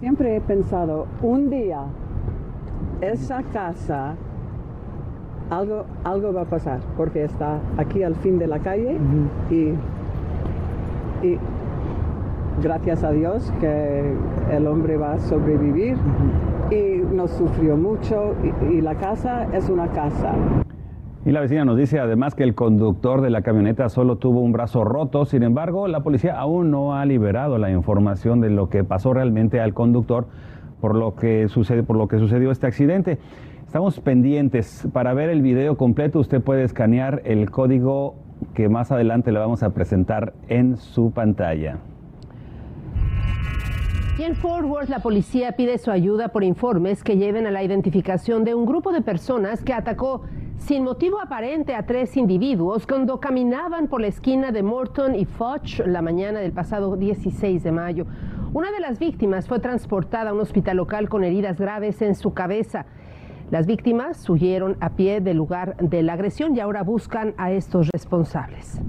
Siempre 0.00 0.36
he 0.36 0.40
pensado, 0.40 1.06
un 1.22 1.48
día 1.48 1.84
esa 3.00 3.42
casa 3.52 4.16
algo, 5.50 5.84
algo 6.04 6.32
va 6.32 6.42
a 6.42 6.46
pasar 6.46 6.80
porque 6.96 7.24
está 7.24 7.58
aquí 7.76 8.02
al 8.02 8.14
fin 8.16 8.38
de 8.38 8.46
la 8.46 8.58
calle 8.60 8.96
y, 9.50 9.74
y 11.26 11.38
gracias 12.62 13.04
a 13.04 13.12
Dios 13.12 13.52
que 13.60 14.14
el 14.50 14.66
hombre 14.66 14.96
va 14.96 15.14
a 15.14 15.18
sobrevivir 15.18 15.96
y 16.70 17.02
no 17.14 17.26
sufrió 17.26 17.76
mucho 17.76 18.34
y, 18.70 18.80
la 18.80 18.94
casa 18.94 19.46
es 19.54 19.68
una 19.68 19.88
casa. 19.88 20.34
Y 21.24 21.32
la 21.32 21.40
vecina 21.40 21.64
nos 21.64 21.76
dice 21.76 21.98
además 21.98 22.34
que 22.34 22.44
el 22.44 22.54
conductor 22.54 23.20
de 23.20 23.30
la 23.30 23.42
camioneta 23.42 23.88
solo 23.88 24.16
tuvo 24.16 24.40
un 24.40 24.52
brazo 24.52 24.84
roto, 24.84 25.24
sin 25.26 25.42
embargo 25.42 25.88
la 25.88 26.00
policía 26.00 26.38
aún 26.38 26.70
no 26.70 26.94
ha 26.94 27.04
liberado 27.04 27.58
la 27.58 27.70
información 27.70 28.40
de 28.40 28.50
lo 28.50 28.68
que 28.68 28.84
pasó 28.84 29.12
realmente 29.12 29.60
al 29.60 29.74
conductor 29.74 30.26
por 30.80 30.94
lo 30.94 31.14
que, 31.14 31.48
sucede, 31.48 31.82
por 31.82 31.96
lo 31.96 32.08
que 32.08 32.18
sucedió 32.18 32.50
este 32.50 32.66
accidente. 32.66 33.18
Estamos 33.66 34.00
pendientes. 34.00 34.88
Para 34.92 35.12
ver 35.14 35.28
el 35.28 35.42
video 35.42 35.76
completo 35.76 36.18
usted 36.18 36.42
puede 36.42 36.64
escanear 36.64 37.20
el 37.24 37.50
código 37.50 38.14
que 38.54 38.68
más 38.68 38.90
adelante 38.90 39.30
le 39.30 39.38
vamos 39.38 39.62
a 39.62 39.74
presentar 39.74 40.32
en 40.48 40.76
su 40.76 41.12
pantalla. 41.12 41.78
En 44.22 44.36
Fort 44.36 44.66
Worth 44.66 44.90
la 44.90 44.98
policía 44.98 45.52
pide 45.52 45.78
su 45.78 45.90
ayuda 45.90 46.28
por 46.28 46.44
informes 46.44 47.02
que 47.02 47.16
lleven 47.16 47.46
a 47.46 47.50
la 47.50 47.62
identificación 47.62 48.44
de 48.44 48.54
un 48.54 48.66
grupo 48.66 48.92
de 48.92 49.00
personas 49.00 49.64
que 49.64 49.72
atacó 49.72 50.24
sin 50.58 50.84
motivo 50.84 51.18
aparente 51.18 51.74
a 51.74 51.86
tres 51.86 52.18
individuos 52.18 52.86
cuando 52.86 53.18
caminaban 53.18 53.88
por 53.88 54.02
la 54.02 54.08
esquina 54.08 54.52
de 54.52 54.62
Morton 54.62 55.14
y 55.14 55.24
Foch 55.24 55.80
la 55.86 56.02
mañana 56.02 56.40
del 56.40 56.52
pasado 56.52 56.98
16 56.98 57.62
de 57.62 57.72
mayo. 57.72 58.04
Una 58.52 58.70
de 58.70 58.80
las 58.80 58.98
víctimas 58.98 59.48
fue 59.48 59.58
transportada 59.58 60.28
a 60.28 60.34
un 60.34 60.40
hospital 60.40 60.76
local 60.76 61.08
con 61.08 61.24
heridas 61.24 61.58
graves 61.58 62.02
en 62.02 62.14
su 62.14 62.34
cabeza. 62.34 62.84
Las 63.50 63.66
víctimas 63.66 64.28
huyeron 64.28 64.76
a 64.80 64.90
pie 64.90 65.22
del 65.22 65.38
lugar 65.38 65.78
de 65.78 66.02
la 66.02 66.12
agresión 66.12 66.54
y 66.54 66.60
ahora 66.60 66.82
buscan 66.82 67.32
a 67.38 67.52
estos 67.52 67.88
responsables. 67.90 68.82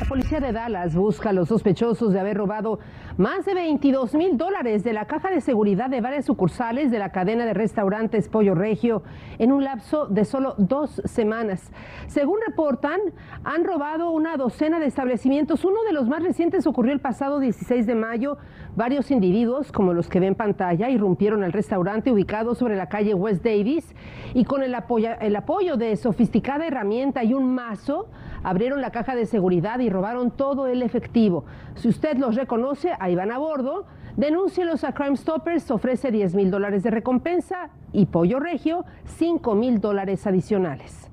La 0.00 0.10
policía 0.10 0.40
de 0.40 0.52
Dallas 0.52 0.94
busca 0.94 1.30
a 1.30 1.32
los 1.32 1.48
sospechosos 1.48 2.12
de 2.12 2.20
haber 2.20 2.36
robado 2.36 2.78
más 3.16 3.46
de 3.46 3.54
22 3.54 4.14
mil 4.14 4.36
dólares 4.36 4.84
de 4.84 4.92
la 4.92 5.06
caja 5.06 5.30
de 5.30 5.40
seguridad 5.40 5.88
de 5.88 6.02
varias 6.02 6.26
sucursales 6.26 6.90
de 6.90 6.98
la 6.98 7.12
cadena 7.12 7.46
de 7.46 7.54
restaurantes 7.54 8.28
Pollo 8.28 8.54
Regio 8.54 9.02
en 9.38 9.52
un 9.52 9.64
lapso 9.64 10.06
de 10.06 10.26
solo 10.26 10.54
dos 10.58 11.00
semanas. 11.06 11.72
Según 12.08 12.40
reportan, 12.46 13.00
han 13.42 13.64
robado 13.64 14.10
una 14.10 14.36
docena 14.36 14.78
de 14.80 14.86
establecimientos. 14.86 15.64
Uno 15.64 15.82
de 15.86 15.94
los 15.94 16.08
más 16.08 16.22
recientes 16.22 16.66
ocurrió 16.66 16.92
el 16.92 17.00
pasado 17.00 17.40
16 17.40 17.86
de 17.86 17.94
mayo. 17.94 18.36
Varios 18.76 19.10
individuos, 19.10 19.72
como 19.72 19.94
los 19.94 20.08
que 20.08 20.20
ven 20.20 20.26
en 20.26 20.34
pantalla, 20.34 20.90
irrumpieron 20.90 21.42
al 21.42 21.52
restaurante 21.52 22.12
ubicado 22.12 22.54
sobre 22.54 22.76
la 22.76 22.90
calle 22.90 23.14
West 23.14 23.42
Davis 23.42 23.94
y 24.34 24.44
con 24.44 24.62
el 24.62 24.74
apoyo, 24.74 25.10
el 25.20 25.36
apoyo 25.36 25.78
de 25.78 25.96
sofisticada 25.96 26.66
herramienta 26.66 27.24
y 27.24 27.32
un 27.32 27.54
mazo, 27.54 28.08
abrieron 28.42 28.82
la 28.82 28.90
caja 28.90 29.14
de 29.14 29.24
seguridad 29.24 29.78
y 29.78 29.88
robaron 29.88 30.30
todo 30.30 30.66
el 30.66 30.82
efectivo. 30.82 31.44
Si 31.76 31.88
usted 31.88 32.18
los 32.18 32.34
reconoce, 32.34 32.92
van 33.14 33.30
a 33.30 33.38
bordo. 33.38 33.86
Denúncielos 34.16 34.82
a 34.84 34.92
Crime 34.92 35.16
Stoppers, 35.16 35.70
ofrece 35.70 36.10
10 36.10 36.34
mil 36.34 36.50
dólares 36.50 36.82
de 36.82 36.90
recompensa 36.90 37.68
y 37.92 38.06
Pollo 38.06 38.40
Regio 38.40 38.84
5 39.18 39.54
mil 39.54 39.80
dólares 39.80 40.26
adicionales. 40.26 41.10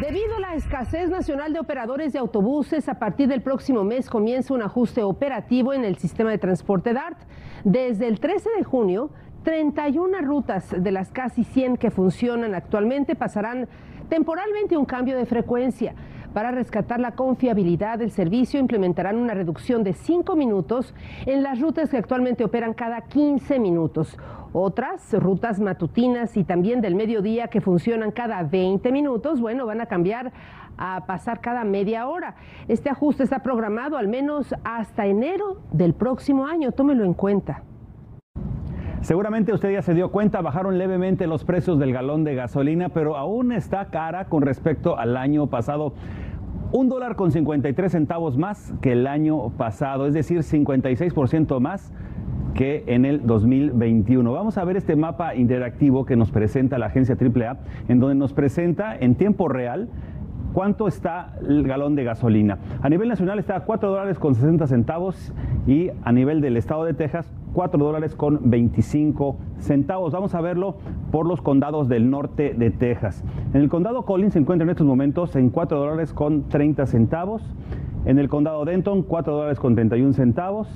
Debido 0.00 0.36
a 0.36 0.40
la 0.40 0.54
escasez 0.54 1.08
nacional 1.08 1.52
de 1.52 1.60
operadores 1.60 2.12
de 2.12 2.18
autobuses, 2.18 2.88
a 2.88 2.98
partir 2.98 3.28
del 3.28 3.42
próximo 3.42 3.84
mes 3.84 4.10
comienza 4.10 4.52
un 4.52 4.62
ajuste 4.62 5.04
operativo 5.04 5.72
en 5.72 5.84
el 5.84 5.96
sistema 5.96 6.30
de 6.30 6.38
transporte 6.38 6.92
DART. 6.92 7.16
Desde 7.62 8.08
el 8.08 8.18
13 8.18 8.50
de 8.58 8.64
junio, 8.64 9.10
31 9.44 10.20
rutas 10.22 10.74
de 10.76 10.90
las 10.90 11.12
casi 11.12 11.44
100 11.44 11.76
que 11.76 11.92
funcionan 11.92 12.56
actualmente 12.56 13.14
pasarán 13.14 13.68
temporalmente 14.08 14.76
un 14.76 14.84
cambio 14.84 15.16
de 15.16 15.26
frecuencia. 15.26 15.94
Para 16.34 16.50
rescatar 16.50 16.98
la 16.98 17.12
confiabilidad 17.12 18.00
del 18.00 18.10
servicio, 18.10 18.58
implementarán 18.58 19.18
una 19.18 19.34
reducción 19.34 19.84
de 19.84 19.92
5 19.92 20.34
minutos 20.34 20.92
en 21.26 21.44
las 21.44 21.60
rutas 21.60 21.90
que 21.90 21.96
actualmente 21.96 22.42
operan 22.42 22.74
cada 22.74 23.02
15 23.02 23.60
minutos. 23.60 24.18
Otras 24.52 25.12
rutas 25.12 25.60
matutinas 25.60 26.36
y 26.36 26.42
también 26.42 26.80
del 26.80 26.96
mediodía 26.96 27.46
que 27.46 27.60
funcionan 27.60 28.10
cada 28.10 28.42
20 28.42 28.90
minutos, 28.90 29.40
bueno, 29.40 29.64
van 29.64 29.80
a 29.80 29.86
cambiar 29.86 30.32
a 30.76 31.06
pasar 31.06 31.40
cada 31.40 31.62
media 31.62 32.08
hora. 32.08 32.34
Este 32.66 32.90
ajuste 32.90 33.22
está 33.22 33.38
programado 33.38 33.96
al 33.96 34.08
menos 34.08 34.56
hasta 34.64 35.06
enero 35.06 35.60
del 35.70 35.94
próximo 35.94 36.48
año, 36.48 36.72
tómelo 36.72 37.04
en 37.04 37.14
cuenta. 37.14 37.62
Seguramente 39.04 39.52
usted 39.52 39.70
ya 39.70 39.82
se 39.82 39.92
dio 39.92 40.10
cuenta, 40.10 40.40
bajaron 40.40 40.78
levemente 40.78 41.26
los 41.26 41.44
precios 41.44 41.78
del 41.78 41.92
galón 41.92 42.24
de 42.24 42.34
gasolina, 42.34 42.88
pero 42.88 43.18
aún 43.18 43.52
está 43.52 43.90
cara 43.90 44.24
con 44.30 44.40
respecto 44.40 44.98
al 44.98 45.18
año 45.18 45.46
pasado. 45.48 45.92
Un 46.76 46.88
dólar 46.88 47.14
con 47.14 47.30
53 47.30 47.92
centavos 47.92 48.36
más 48.36 48.74
que 48.82 48.90
el 48.90 49.06
año 49.06 49.50
pasado, 49.50 50.08
es 50.08 50.12
decir, 50.12 50.40
56% 50.40 51.60
más 51.60 51.92
que 52.52 52.82
en 52.88 53.04
el 53.04 53.24
2021. 53.24 54.32
Vamos 54.32 54.58
a 54.58 54.64
ver 54.64 54.76
este 54.76 54.96
mapa 54.96 55.36
interactivo 55.36 56.04
que 56.04 56.16
nos 56.16 56.32
presenta 56.32 56.76
la 56.78 56.86
agencia 56.86 57.16
AAA, 57.16 57.58
en 57.86 58.00
donde 58.00 58.16
nos 58.16 58.32
presenta 58.32 58.96
en 58.96 59.14
tiempo 59.14 59.46
real 59.46 59.88
cuánto 60.52 60.88
está 60.88 61.36
el 61.48 61.62
galón 61.62 61.94
de 61.94 62.02
gasolina. 62.02 62.58
A 62.82 62.88
nivel 62.88 63.08
nacional 63.08 63.38
está 63.38 63.54
a 63.54 63.60
4 63.60 63.88
dólares 63.88 64.18
con 64.18 64.34
60 64.34 64.66
centavos 64.66 65.32
y 65.68 65.92
a 66.02 66.10
nivel 66.10 66.40
del 66.40 66.56
estado 66.56 66.84
de 66.84 66.94
Texas 66.94 67.32
4 67.54 67.82
dólares 67.82 68.14
con 68.14 68.50
25 68.50 69.36
centavos. 69.58 70.12
Vamos 70.12 70.34
a 70.34 70.40
verlo 70.40 70.76
por 71.10 71.26
los 71.26 71.40
condados 71.40 71.88
del 71.88 72.10
norte 72.10 72.52
de 72.52 72.70
Texas. 72.70 73.24
En 73.54 73.62
el 73.62 73.68
condado 73.68 74.04
Collins 74.04 74.34
se 74.34 74.40
encuentra 74.40 74.64
en 74.64 74.70
estos 74.70 74.86
momentos 74.86 75.34
en 75.36 75.48
4 75.50 75.78
dólares 75.78 76.12
con 76.12 76.48
30 76.48 76.84
centavos. 76.86 77.42
En 78.04 78.18
el 78.18 78.28
condado 78.28 78.64
Denton, 78.64 79.02
4 79.02 79.32
dólares 79.32 79.58
con 79.58 79.74
31 79.74 80.12
centavos. 80.12 80.68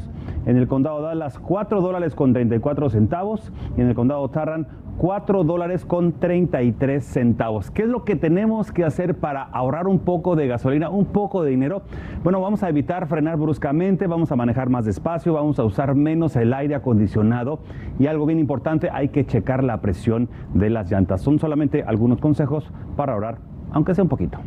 En 0.47 0.57
el 0.57 0.67
condado 0.67 1.03
Dallas, 1.03 1.39
4 1.39 1.83
dólares 1.83 2.15
con 2.15 2.33
34 2.33 2.89
centavos. 2.89 3.53
Y 3.77 3.83
en 3.83 3.89
el 3.89 3.95
condado 3.95 4.29
Tarrant, 4.31 4.69
4 4.99 5.45
dólares 5.45 5.85
con 5.85 6.13
33 6.13 7.05
centavos. 7.05 7.71
¿Qué 7.71 7.83
es 7.83 7.89
lo 7.89 8.05
que 8.05 8.17
tenemos 8.17 8.73
que 8.73 8.85
hacer 8.85 9.15
para 9.15 9.43
ahorrar 9.45 9.87
un 9.87 10.01
poco 10.01 10.35
de 10.35 10.49
gasolina, 10.49 10.91
un 10.91 11.07
poco 11.07 11.45
de 11.45 11.51
dinero? 11.51 11.83
Bueno, 12.25 12.41
vamos 12.41 12.65
a 12.65 12.69
evitar 12.69 13.07
frenar 13.07 13.37
bruscamente, 13.37 14.09
vamos 14.09 14.33
a 14.33 14.37
manejar 14.37 14.71
más 14.71 14.85
despacio, 14.85 15.35
vamos 15.35 15.61
a 15.61 15.65
usar 15.65 15.95
menos 15.95 16.35
el 16.35 16.53
aire 16.53 16.75
acondicionado 16.75 17.61
y 18.01 18.09
algo 18.09 18.27
bien 18.27 18.41
importante, 18.41 18.91
hay 18.93 19.11
que 19.11 19.25
checar 19.25 19.63
la 19.63 19.81
presión 19.81 20.29
de 20.53 20.69
las 20.69 20.91
llantas. 20.91 21.21
Son 21.21 21.39
solamente 21.39 21.85
algunos 21.85 22.21
consejos 22.21 22.69
para 22.97 23.13
ahorrar, 23.13 23.39
aunque 23.71 23.95
sea 23.95 24.03
un 24.03 24.11
poquito. 24.11 24.39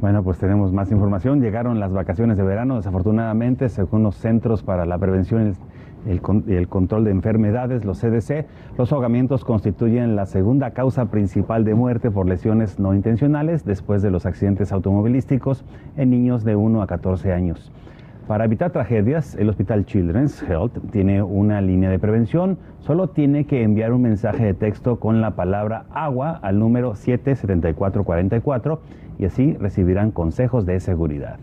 Bueno, 0.00 0.22
pues 0.22 0.38
tenemos 0.38 0.72
más 0.72 0.92
información. 0.92 1.40
Llegaron 1.40 1.80
las 1.80 1.92
vacaciones 1.92 2.36
de 2.36 2.44
verano, 2.44 2.76
desafortunadamente, 2.76 3.68
según 3.68 4.04
los 4.04 4.14
Centros 4.14 4.62
para 4.62 4.86
la 4.86 4.96
Prevención 4.96 5.56
el, 6.06 6.68
Control 6.68 7.04
de 7.04 7.10
Enfermedades, 7.10 7.84
los 7.84 8.00
CDC, 8.00 8.46
los 8.76 8.92
ahogamientos 8.92 9.44
constituyen 9.44 10.16
la 10.16 10.26
segunda 10.26 10.70
causa 10.70 11.06
principal 11.06 11.64
de 11.64 11.74
muerte 11.74 12.10
por 12.10 12.26
lesiones 12.28 12.78
no 12.78 12.94
intencionales 12.94 13.64
después 13.64 14.02
de 14.02 14.10
los 14.10 14.26
accidentes 14.26 14.72
automovilísticos 14.72 15.64
en 15.96 16.10
niños 16.10 16.44
de 16.44 16.56
1 16.56 16.82
a 16.82 16.86
14 16.86 17.32
años. 17.32 17.72
Para 18.28 18.44
evitar 18.44 18.70
tragedias, 18.72 19.34
el 19.36 19.48
Hospital 19.48 19.86
Children's 19.86 20.42
Health 20.42 20.90
tiene 20.90 21.22
una 21.22 21.62
línea 21.62 21.88
de 21.88 21.98
prevención. 21.98 22.58
Solo 22.80 23.08
tiene 23.08 23.46
que 23.46 23.62
enviar 23.62 23.94
un 23.94 24.02
mensaje 24.02 24.44
de 24.44 24.52
texto 24.52 25.00
con 25.00 25.22
la 25.22 25.30
palabra 25.30 25.86
agua 25.90 26.38
al 26.42 26.58
número 26.58 26.94
77444 26.94 28.80
y 29.18 29.24
así 29.24 29.54
recibirán 29.54 30.10
consejos 30.10 30.66
de 30.66 30.78
seguridad. 30.80 31.38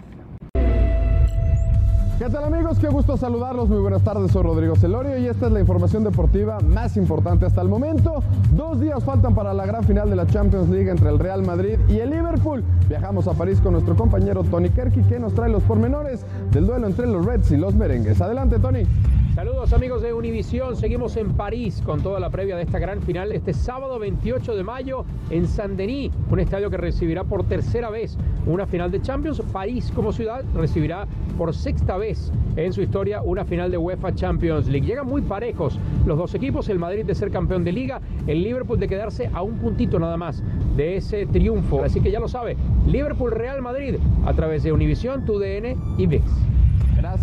¿Qué 2.18 2.30
tal 2.30 2.46
amigos? 2.46 2.80
Qué 2.80 2.88
gusto 2.88 3.18
saludarlos. 3.18 3.68
Muy 3.68 3.80
buenas 3.80 4.02
tardes, 4.02 4.32
soy 4.32 4.44
Rodrigo 4.44 4.78
Celorio 4.78 5.18
y 5.18 5.28
esta 5.28 5.48
es 5.48 5.52
la 5.52 5.60
información 5.60 6.06
deportiva 6.06 6.62
más 6.62 6.96
importante 6.96 7.46
hasta 7.46 7.62
el 7.62 7.68
momento. 7.68 8.24
Dos 8.54 8.80
días 8.80 9.04
faltan 9.04 9.36
para 9.36 9.54
la 9.54 9.66
gran 9.66 9.84
final 9.84 10.10
de 10.10 10.16
la 10.16 10.26
Champions 10.26 10.70
League 10.70 10.90
entre 10.90 11.10
el 11.10 11.20
Real 11.20 11.46
Madrid 11.46 11.78
y 11.90 12.00
el 12.00 12.12
Liverpool. 12.12 12.64
Viajamos 12.88 13.28
a 13.28 13.34
París 13.34 13.60
con 13.60 13.74
nuestro 13.74 13.98
compañero 13.98 14.46
Tony 14.46 14.70
Kerky 14.70 15.02
que 15.02 15.20
nos 15.20 15.34
trae 15.34 15.50
los 15.50 15.64
pormenores 15.64 16.26
del 16.52 16.68
duelo 16.68 16.88
entre 16.88 17.06
los 17.06 17.26
Reds 17.26 17.52
y 17.52 17.58
los 17.58 17.76
merengues. 17.76 18.22
Adelante 18.22 18.60
Tony. 18.60 18.86
Saludos 19.36 19.74
amigos 19.74 20.01
de 20.01 20.13
Univisión, 20.13 20.77
seguimos 20.77 21.18
en 21.18 21.34
París 21.34 21.84
con 21.86 22.01
toda 22.01 22.22
la 22.22 22.30
previa 22.30 22.56
de 22.56 22.63
esta 22.63 22.80
gran 22.80 23.01
final 23.01 23.34
este 23.34 23.54
sábado 23.54 24.00
28 24.00 24.56
de 24.56 24.63
mayo 24.63 25.04
en 25.30 25.46
Saint-Denis, 25.46 26.13
un 26.32 26.39
estadio 26.39 26.70
que 26.70 26.77
recibirá 26.77 27.25
por 27.25 27.44
tercera 27.46 27.89
vez 27.89 28.18
una 28.46 28.65
final 28.65 28.92
de 28.92 29.01
Champions. 29.01 29.42
París 29.51 29.92
como 29.94 30.13
ciudad 30.13 30.46
recibirá 30.56 31.06
por 31.38 31.54
sexta 31.54 31.98
vez 31.98 32.32
en 32.56 32.72
su 32.72 32.82
historia 32.82 33.24
una 33.24 33.44
final 33.44 33.70
de 33.72 33.77
UEFA 33.77 34.15
Champions 34.15 34.68
League. 34.68 34.88
Llegan 34.88 35.06
muy 35.06 35.22
parejos 35.22 35.77
los 36.06 36.18
dos 36.18 36.34
equipos, 36.34 36.70
el 36.70 36.80
Madrid 36.80 37.04
de 37.04 37.13
ser 37.13 37.30
campeón 37.30 37.65
de 37.65 37.74
liga, 37.74 38.00
el 38.27 38.42
Liverpool 38.42 38.80
de 38.80 38.88
quedarse 38.88 39.30
a 39.34 39.42
un 39.42 39.58
puntito 39.58 40.00
nada 40.00 40.15
más 40.15 40.42
de 40.77 40.96
ese 40.96 41.25
triunfo. 41.25 41.84
Así 41.84 42.00
que 42.00 42.10
ya 42.10 42.22
lo 42.22 42.30
sabe, 42.30 42.56
Liverpool 42.88 43.32
Real 43.32 43.62
Madrid 43.62 43.96
a 44.25 44.34
través 44.34 44.63
de 44.63 44.72
Univisión, 44.72 45.25
TUDN 45.25 45.75
y 45.98 46.08
VIX. 46.08 46.24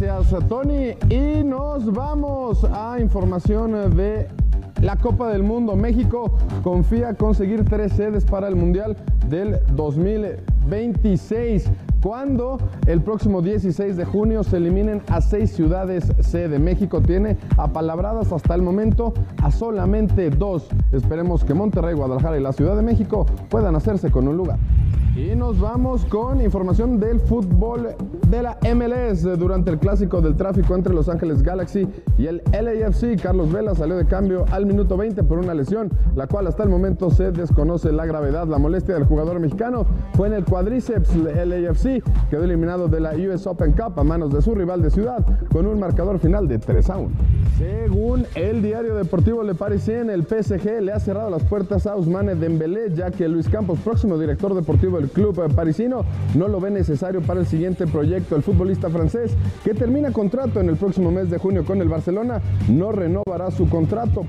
Gracias, 0.01 0.49
Tony. 0.49 0.95
Y 1.11 1.45
nos 1.45 1.93
vamos 1.93 2.65
a 2.65 2.99
información 2.99 3.95
de 3.95 4.27
la 4.81 4.97
Copa 4.97 5.29
del 5.29 5.43
Mundo. 5.43 5.77
México 5.77 6.39
confía 6.63 7.13
conseguir 7.13 7.67
tres 7.67 7.93
sedes 7.93 8.25
para 8.25 8.49
el 8.49 8.57
Mundial 8.57 8.97
del 9.29 9.59
2026 9.75 11.71
cuando 12.03 12.57
el 12.87 13.03
próximo 13.03 13.43
16 13.43 13.99
de 13.99 14.05
junio 14.07 14.43
se 14.43 14.57
eliminen 14.57 15.03
a 15.09 15.21
seis 15.21 15.53
ciudades 15.53 16.11
sede. 16.21 16.59
México 16.59 17.03
tiene 17.03 17.37
apalabradas 17.59 18.33
hasta 18.33 18.55
el 18.55 18.63
momento 18.63 19.13
a 19.43 19.51
solamente 19.51 20.31
dos. 20.31 20.69
Esperemos 20.93 21.45
que 21.45 21.53
Monterrey, 21.53 21.95
Guadalajara 21.95 22.39
y 22.39 22.43
la 22.43 22.55
Ciudad 22.55 22.77
de 22.77 22.83
México 22.83 23.27
puedan 23.51 23.77
hacerse 23.77 24.11
con 24.11 24.27
un 24.27 24.39
lugar. 24.39 24.59
Y 25.15 25.37
nos 25.37 25.61
vamos 25.61 26.07
con 26.07 26.41
información 26.41 26.99
del 26.99 27.21
fútbol 27.21 27.95
de 28.33 28.43
la 28.43 28.57
MLS 28.75 29.25
durante 29.39 29.71
el 29.71 29.79
clásico 29.79 30.23
del 30.23 30.37
tráfico 30.37 30.75
entre 30.75 30.95
Los 30.95 31.11
Ángeles 31.11 31.43
Galaxy 31.43 31.87
y 32.17 32.29
el 32.29 32.43
LAFC. 32.51 33.21
Carlos 33.21 33.53
Vela 33.53 33.75
salió 33.75 33.95
de 33.95 34.07
cambio 34.07 34.47
al 34.51 34.65
minuto 34.65 34.97
20 34.97 35.23
por 35.25 35.39
una 35.39 35.53
lesión, 35.53 35.91
la 36.17 36.27
cual 36.27 36.47
hasta 36.47 36.62
el 36.62 36.71
momento 36.71 37.11
se 37.11 37.31
desconoce 37.31 37.93
la 37.93 38.07
gravedad. 38.07 38.49
La 38.49 38.57
molestia 38.57 38.95
del 38.95 39.05
jugador 39.05 39.39
mexicano 39.39 39.85
fue 40.15 40.29
en 40.29 40.33
el 40.33 40.47
cuadríceps. 40.47 41.15
LAFC 41.15 42.03
quedó 42.31 42.45
eliminado 42.45 42.89
de 42.89 43.01
la 43.01 43.12
US 43.12 43.47
Open 43.47 43.73
Cup 43.73 44.01
a 44.01 44.03
manos 44.03 44.33
de 44.33 44.41
su 44.41 44.55
rival 44.55 44.81
de 44.81 44.91
ciudad 44.91 45.23
con 45.53 45.67
un 45.67 45.79
marcador 45.79 46.19
final 46.19 46.49
de 46.49 46.59
3 46.59 46.89
a 46.89 46.97
1. 46.97 47.11
Según 47.59 48.26
el 48.35 48.62
diario 48.62 48.94
deportivo 48.94 49.42
Le 49.42 49.54
Parisien, 49.54 50.11
el 50.11 50.23
PSG 50.23 50.80
le 50.80 50.92
ha 50.92 51.00
cerrado 51.00 51.30
las 51.30 51.44
puertas 51.44 51.87
a 51.87 51.94
Ousmane 51.94 52.35
Dembélé, 52.35 52.94
ya 52.94 53.11
que 53.11 53.28
Luis 53.28 53.49
Campos, 53.49 53.78
próximo 53.80 54.18
director 54.18 54.54
deportivo 54.54 54.99
del 54.99 55.11
club 55.11 55.54
parisino, 55.54 56.04
no 56.35 56.49
lo 56.49 56.61
ve 56.61 56.71
necesario 56.71 57.21
para 57.23 57.40
el 57.40 57.47
siguiente 57.47 57.87
proyecto. 57.87 58.37
El 58.37 58.42
futbolista 58.42 58.90
francés, 58.90 59.37
que 59.64 59.75
termina 59.75 60.12
contrato 60.12 60.61
en 60.61 60.68
el 60.68 60.76
próximo 60.76 61.11
mes 61.11 61.30
de 61.30 61.38
junio 61.38 61.64
con 61.64 61.80
el 61.80 61.88
Barcelona, 61.88 62.40
no 62.68 62.90
renovará 62.92 63.50
su 63.50 63.68
contrato. 63.68 64.26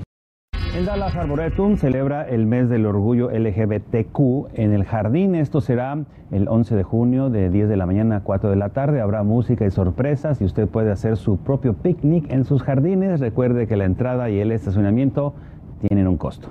El 0.74 0.86
Dallas 0.86 1.14
Arboretum 1.14 1.76
celebra 1.76 2.28
el 2.28 2.46
mes 2.46 2.68
del 2.68 2.84
orgullo 2.86 3.30
LGBTQ 3.30 4.48
en 4.54 4.72
el 4.72 4.84
jardín. 4.84 5.36
Esto 5.36 5.60
será 5.60 5.96
el 6.32 6.48
11 6.48 6.74
de 6.74 6.82
junio 6.82 7.30
de 7.30 7.48
10 7.48 7.68
de 7.68 7.76
la 7.76 7.86
mañana 7.86 8.16
a 8.16 8.20
4 8.22 8.50
de 8.50 8.56
la 8.56 8.70
tarde. 8.70 9.00
Habrá 9.00 9.22
música 9.22 9.64
y 9.64 9.70
sorpresas 9.70 10.40
y 10.40 10.44
usted 10.44 10.66
puede 10.66 10.90
hacer 10.90 11.16
su 11.16 11.36
propio 11.36 11.74
picnic 11.74 12.28
en 12.28 12.44
sus 12.44 12.64
jardines. 12.64 13.20
Recuerde 13.20 13.68
que 13.68 13.76
la 13.76 13.84
entrada 13.84 14.30
y 14.30 14.40
el 14.40 14.50
estacionamiento 14.50 15.34
tienen 15.86 16.08
un 16.08 16.16
costo. 16.16 16.48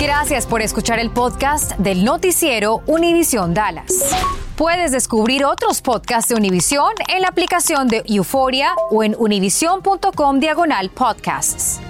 Gracias 0.00 0.46
por 0.46 0.62
escuchar 0.62 1.00
el 1.00 1.10
podcast 1.10 1.76
del 1.78 2.04
noticiero 2.04 2.82
Univisión 2.86 3.52
Dallas. 3.52 4.14
Puedes 4.54 4.92
descubrir 4.92 5.44
otros 5.44 5.82
podcasts 5.82 6.28
de 6.28 6.36
Univisión 6.36 6.92
en 7.12 7.22
la 7.22 7.28
aplicación 7.28 7.88
de 7.88 8.04
Euforia 8.06 8.68
o 8.92 9.02
en 9.02 9.16
univision.com 9.18 10.38
diagonal 10.38 10.90
podcasts. 10.90 11.80